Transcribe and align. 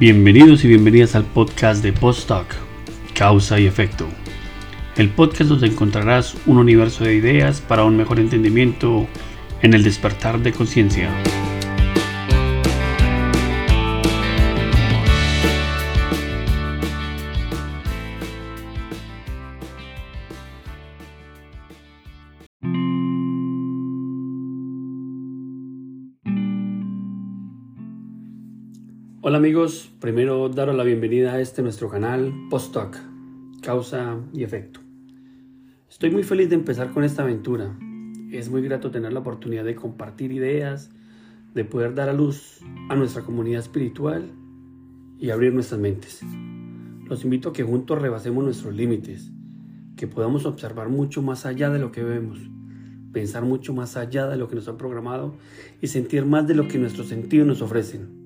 Bienvenidos 0.00 0.64
y 0.64 0.68
bienvenidas 0.68 1.14
al 1.14 1.24
podcast 1.24 1.82
de 1.82 1.92
Postdoc, 1.92 2.46
Causa 3.14 3.60
y 3.60 3.66
Efecto. 3.66 4.08
El 4.96 5.10
podcast 5.10 5.50
donde 5.50 5.66
encontrarás 5.66 6.38
un 6.46 6.56
universo 6.56 7.04
de 7.04 7.16
ideas 7.16 7.60
para 7.60 7.84
un 7.84 7.98
mejor 7.98 8.18
entendimiento 8.18 9.06
en 9.60 9.74
el 9.74 9.82
despertar 9.82 10.40
de 10.40 10.52
conciencia. 10.52 11.10
Hola 29.30 29.38
amigos, 29.38 29.92
primero 30.00 30.48
daros 30.48 30.74
la 30.74 30.82
bienvenida 30.82 31.34
a 31.34 31.40
este 31.40 31.62
nuestro 31.62 31.88
canal 31.88 32.34
Postdoc, 32.50 32.96
Causa 33.62 34.18
y 34.32 34.42
Efecto. 34.42 34.80
Estoy 35.88 36.10
muy 36.10 36.24
feliz 36.24 36.48
de 36.48 36.56
empezar 36.56 36.90
con 36.90 37.04
esta 37.04 37.22
aventura. 37.22 37.78
Es 38.32 38.50
muy 38.50 38.60
grato 38.60 38.90
tener 38.90 39.12
la 39.12 39.20
oportunidad 39.20 39.62
de 39.62 39.76
compartir 39.76 40.32
ideas, 40.32 40.90
de 41.54 41.64
poder 41.64 41.94
dar 41.94 42.08
a 42.08 42.12
luz 42.12 42.58
a 42.88 42.96
nuestra 42.96 43.22
comunidad 43.22 43.60
espiritual 43.60 44.32
y 45.16 45.30
abrir 45.30 45.54
nuestras 45.54 45.80
mentes. 45.80 46.22
Los 47.04 47.22
invito 47.22 47.50
a 47.50 47.52
que 47.52 47.62
juntos 47.62 48.02
rebasemos 48.02 48.42
nuestros 48.42 48.74
límites, 48.74 49.30
que 49.96 50.08
podamos 50.08 50.44
observar 50.44 50.88
mucho 50.88 51.22
más 51.22 51.46
allá 51.46 51.70
de 51.70 51.78
lo 51.78 51.92
que 51.92 52.02
vemos, 52.02 52.40
pensar 53.12 53.44
mucho 53.44 53.74
más 53.74 53.96
allá 53.96 54.26
de 54.26 54.36
lo 54.36 54.48
que 54.48 54.56
nos 54.56 54.66
han 54.66 54.76
programado 54.76 55.36
y 55.80 55.86
sentir 55.86 56.26
más 56.26 56.48
de 56.48 56.56
lo 56.56 56.66
que 56.66 56.78
nuestros 56.78 57.06
sentidos 57.06 57.46
nos 57.46 57.62
ofrecen 57.62 58.19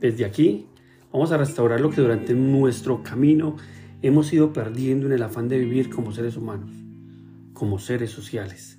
desde 0.00 0.24
aquí 0.24 0.66
vamos 1.12 1.32
a 1.32 1.38
restaurar 1.38 1.80
lo 1.80 1.90
que 1.90 2.00
durante 2.00 2.34
nuestro 2.34 3.02
camino 3.02 3.56
hemos 4.02 4.32
ido 4.32 4.52
perdiendo 4.52 5.06
en 5.06 5.12
el 5.12 5.22
afán 5.22 5.48
de 5.48 5.58
vivir 5.58 5.90
como 5.90 6.12
seres 6.12 6.36
humanos, 6.36 6.70
como 7.52 7.78
seres 7.78 8.10
sociales. 8.10 8.78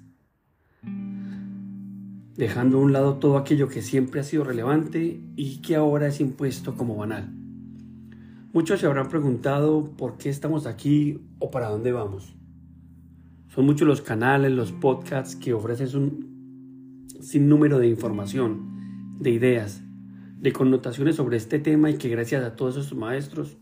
Dejando 2.36 2.78
a 2.78 2.82
un 2.82 2.94
lado 2.94 3.16
todo 3.16 3.38
aquello 3.38 3.68
que 3.68 3.82
siempre 3.82 4.20
ha 4.20 4.24
sido 4.24 4.44
relevante 4.44 5.20
y 5.36 5.58
que 5.62 5.76
ahora 5.76 6.08
es 6.08 6.20
impuesto 6.20 6.76
como 6.76 6.96
banal. 6.96 7.34
Muchos 8.54 8.80
se 8.80 8.86
habrán 8.86 9.10
preguntado 9.10 9.92
por 9.98 10.18
qué 10.18 10.30
estamos 10.30 10.68
aquí 10.68 11.20
o 11.40 11.50
para 11.50 11.70
dónde 11.70 11.92
vamos. 11.92 12.36
Son 13.50 13.66
muchos 13.66 13.88
los 13.88 14.02
canales, 14.02 14.52
los 14.52 14.72
podcasts 14.72 15.36
que 15.36 15.54
ofrecen 15.54 15.98
un 15.98 17.08
sinnúmero 17.22 17.80
de 17.80 17.88
información, 17.88 19.16
de 19.20 19.32
ideas, 19.32 19.82
de 20.40 20.54
connotaciones 20.54 21.16
sobre 21.16 21.38
este 21.38 21.60
tema 21.60 21.90
y 21.90 21.98
que 21.98 22.10
gracias 22.10 22.44
a 22.44 22.56
todos 22.56 22.78
esos 22.78 22.98
maestros, 22.98 23.58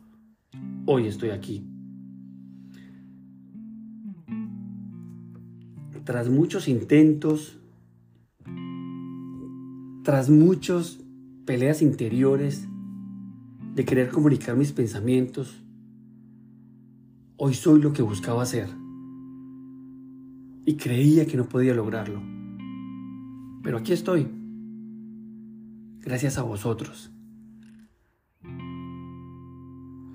hoy 0.86 1.08
estoy 1.08 1.30
aquí. 1.30 1.66
Tras 6.04 6.30
muchos 6.30 6.68
intentos, 6.68 7.58
tras 10.04 10.30
muchas 10.30 11.00
peleas 11.46 11.82
interiores 11.82 12.68
de 13.74 13.86
querer 13.86 14.10
comunicar 14.10 14.56
mis 14.56 14.72
pensamientos, 14.72 15.64
hoy 17.38 17.54
soy 17.54 17.82
lo 17.82 17.94
que 17.94 18.04
buscaba 18.04 18.44
hacer. 18.44 18.70
Y 20.68 20.76
creía 20.76 21.26
que 21.26 21.38
no 21.38 21.48
podía 21.48 21.74
lograrlo. 21.74 22.22
Pero 23.64 23.78
aquí 23.78 23.94
estoy 23.94 24.28
gracias 26.06 26.38
a 26.38 26.44
vosotros. 26.44 27.12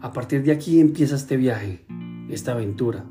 A 0.01 0.13
partir 0.13 0.45
de 0.45 0.53
aquí 0.53 0.79
empieza 0.79 1.17
este 1.17 1.37
viaje, 1.37 1.85
esta 2.31 2.53
aventura, 2.53 3.05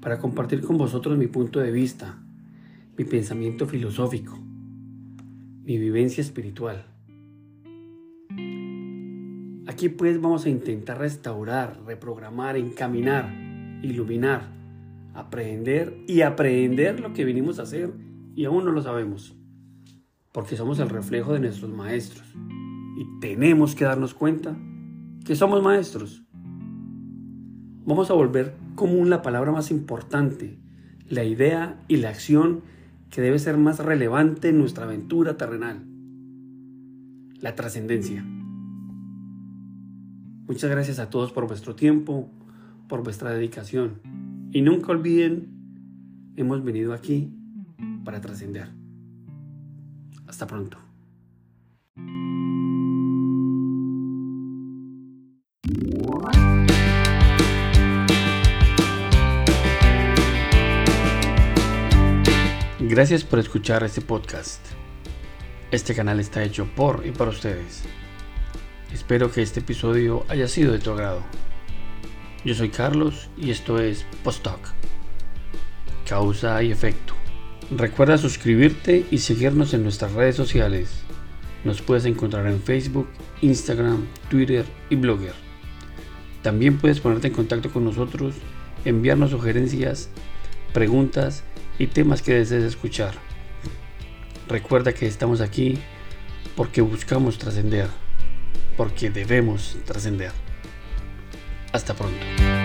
para 0.00 0.18
compartir 0.18 0.62
con 0.62 0.78
vosotros 0.78 1.18
mi 1.18 1.26
punto 1.26 1.58
de 1.58 1.72
vista, 1.72 2.22
mi 2.96 3.04
pensamiento 3.04 3.66
filosófico, 3.66 4.38
mi 4.38 5.76
vivencia 5.76 6.22
espiritual. 6.22 6.86
Aquí 9.66 9.88
pues 9.88 10.20
vamos 10.20 10.46
a 10.46 10.50
intentar 10.50 10.98
restaurar, 10.98 11.82
reprogramar, 11.84 12.56
encaminar, 12.56 13.28
iluminar, 13.82 14.48
aprender 15.14 15.98
y 16.06 16.22
aprender 16.22 17.00
lo 17.00 17.12
que 17.12 17.24
vinimos 17.24 17.58
a 17.58 17.62
hacer 17.62 17.92
y 18.36 18.44
aún 18.44 18.64
no 18.64 18.70
lo 18.70 18.82
sabemos 18.82 19.38
porque 20.38 20.56
somos 20.56 20.78
el 20.78 20.88
reflejo 20.88 21.32
de 21.32 21.40
nuestros 21.40 21.68
maestros. 21.68 22.24
Y 22.96 23.18
tenemos 23.20 23.74
que 23.74 23.84
darnos 23.84 24.14
cuenta 24.14 24.56
que 25.24 25.34
somos 25.34 25.64
maestros. 25.64 26.22
Vamos 27.84 28.08
a 28.08 28.14
volver 28.14 28.54
común 28.76 29.10
la 29.10 29.20
palabra 29.20 29.50
más 29.50 29.72
importante, 29.72 30.60
la 31.08 31.24
idea 31.24 31.82
y 31.88 31.96
la 31.96 32.10
acción 32.10 32.62
que 33.10 33.20
debe 33.20 33.40
ser 33.40 33.56
más 33.56 33.80
relevante 33.80 34.50
en 34.50 34.58
nuestra 34.58 34.84
aventura 34.84 35.36
terrenal, 35.36 35.84
la 37.40 37.56
trascendencia. 37.56 38.24
Muchas 40.46 40.70
gracias 40.70 41.00
a 41.00 41.10
todos 41.10 41.32
por 41.32 41.48
vuestro 41.48 41.74
tiempo, 41.74 42.30
por 42.86 43.02
vuestra 43.02 43.32
dedicación. 43.32 44.02
Y 44.52 44.62
nunca 44.62 44.92
olviden, 44.92 45.48
hemos 46.36 46.62
venido 46.62 46.92
aquí 46.92 47.34
para 48.04 48.20
trascender. 48.20 48.78
Hasta 50.28 50.46
pronto. 50.46 50.78
Gracias 62.80 63.24
por 63.24 63.38
escuchar 63.38 63.82
este 63.84 64.00
podcast. 64.00 64.64
Este 65.70 65.94
canal 65.94 66.20
está 66.20 66.42
hecho 66.42 66.66
por 66.74 67.06
y 67.06 67.10
para 67.10 67.30
ustedes. 67.30 67.84
Espero 68.92 69.30
que 69.30 69.42
este 69.42 69.60
episodio 69.60 70.24
haya 70.28 70.48
sido 70.48 70.72
de 70.72 70.78
tu 70.78 70.90
agrado. 70.90 71.22
Yo 72.44 72.54
soy 72.54 72.70
Carlos 72.70 73.28
y 73.36 73.50
esto 73.50 73.78
es 73.78 74.04
Postdoc. 74.24 74.60
Causa 76.06 76.62
y 76.62 76.72
efecto. 76.72 77.14
Recuerda 77.70 78.16
suscribirte 78.16 79.04
y 79.10 79.18
seguirnos 79.18 79.74
en 79.74 79.82
nuestras 79.82 80.12
redes 80.12 80.36
sociales. 80.36 81.02
Nos 81.64 81.82
puedes 81.82 82.04
encontrar 82.06 82.46
en 82.46 82.62
Facebook, 82.62 83.08
Instagram, 83.42 84.06
Twitter 84.30 84.64
y 84.88 84.96
Blogger. 84.96 85.34
También 86.42 86.78
puedes 86.78 87.00
ponerte 87.00 87.28
en 87.28 87.34
contacto 87.34 87.70
con 87.70 87.84
nosotros, 87.84 88.36
enviarnos 88.84 89.32
sugerencias, 89.32 90.08
preguntas 90.72 91.44
y 91.78 91.88
temas 91.88 92.22
que 92.22 92.34
desees 92.34 92.64
escuchar. 92.64 93.14
Recuerda 94.48 94.94
que 94.94 95.06
estamos 95.06 95.40
aquí 95.40 95.78
porque 96.56 96.80
buscamos 96.80 97.38
trascender, 97.38 97.88
porque 98.76 99.10
debemos 99.10 99.76
trascender. 99.84 100.32
Hasta 101.72 101.94
pronto. 101.94 102.57